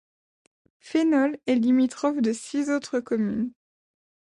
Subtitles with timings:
[0.79, 3.51] Fénols est limitrophe de six autres communes.